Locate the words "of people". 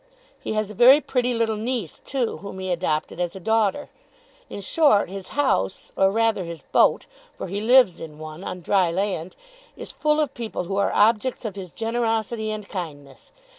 10.19-10.63